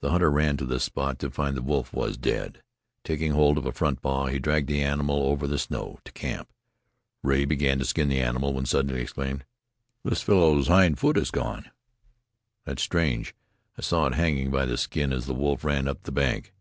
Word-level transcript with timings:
The 0.00 0.10
hunter 0.10 0.32
ran 0.32 0.56
to 0.56 0.64
the 0.64 0.80
spot 0.80 1.20
to 1.20 1.30
find 1.30 1.56
the 1.56 1.62
wolf 1.62 1.92
was 1.92 2.16
dead. 2.16 2.60
Taking 3.04 3.30
hold 3.30 3.56
of 3.56 3.64
a 3.66 3.70
front 3.70 4.02
paw, 4.02 4.26
he 4.26 4.40
dragged 4.40 4.68
the 4.68 4.82
animal 4.82 5.22
over 5.26 5.46
the 5.46 5.60
snow 5.60 6.00
to 6.04 6.10
camp. 6.10 6.52
Rea 7.22 7.44
began 7.44 7.78
to 7.78 7.84
skin 7.84 8.08
the 8.08 8.18
animal, 8.20 8.52
when 8.52 8.66
suddenly 8.66 8.96
he 8.96 9.02
exclaimed: 9.02 9.44
"This 10.02 10.22
fellow's 10.22 10.66
hind 10.66 10.98
foot 10.98 11.16
is 11.16 11.30
gone!" 11.30 11.70
"That's 12.64 12.82
strange. 12.82 13.32
I 13.78 13.82
saw 13.82 14.08
it 14.08 14.14
hanging 14.14 14.50
by 14.50 14.66
the 14.66 14.76
skin 14.76 15.12
as 15.12 15.26
the 15.26 15.34
wolf 15.34 15.62
ran 15.62 15.86
up 15.86 16.02
the 16.02 16.10
bank. 16.10 16.52